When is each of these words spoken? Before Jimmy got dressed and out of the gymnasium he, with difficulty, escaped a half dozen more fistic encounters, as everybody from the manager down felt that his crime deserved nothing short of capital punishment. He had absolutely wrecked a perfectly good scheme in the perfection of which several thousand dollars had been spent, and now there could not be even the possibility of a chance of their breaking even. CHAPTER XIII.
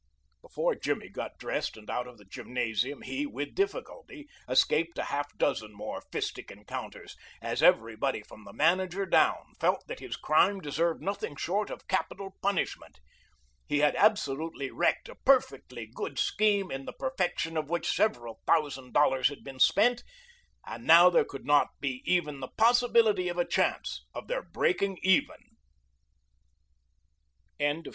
Before 0.41 0.73
Jimmy 0.73 1.09
got 1.09 1.37
dressed 1.37 1.77
and 1.77 1.87
out 1.87 2.07
of 2.07 2.17
the 2.17 2.25
gymnasium 2.25 3.03
he, 3.03 3.27
with 3.27 3.53
difficulty, 3.53 4.27
escaped 4.49 4.97
a 4.97 5.03
half 5.03 5.27
dozen 5.37 5.73
more 5.73 6.01
fistic 6.11 6.49
encounters, 6.49 7.15
as 7.39 7.61
everybody 7.61 8.23
from 8.23 8.43
the 8.43 8.51
manager 8.51 9.05
down 9.05 9.53
felt 9.59 9.85
that 9.85 9.99
his 9.99 10.15
crime 10.17 10.59
deserved 10.59 11.03
nothing 11.03 11.35
short 11.35 11.69
of 11.69 11.87
capital 11.87 12.35
punishment. 12.41 12.99
He 13.67 13.77
had 13.81 13.95
absolutely 13.95 14.71
wrecked 14.71 15.07
a 15.07 15.13
perfectly 15.23 15.85
good 15.85 16.17
scheme 16.17 16.71
in 16.71 16.85
the 16.85 16.93
perfection 16.93 17.55
of 17.55 17.69
which 17.69 17.87
several 17.95 18.41
thousand 18.47 18.93
dollars 18.93 19.29
had 19.29 19.43
been 19.43 19.59
spent, 19.59 20.03
and 20.65 20.83
now 20.87 21.11
there 21.11 21.23
could 21.25 21.45
not 21.45 21.79
be 21.79 22.01
even 22.07 22.39
the 22.39 22.47
possibility 22.57 23.29
of 23.29 23.37
a 23.37 23.45
chance 23.45 24.03
of 24.15 24.27
their 24.27 24.41
breaking 24.41 24.97
even. 25.03 25.35
CHAPTER 27.59 27.83
XIII. 27.83 27.83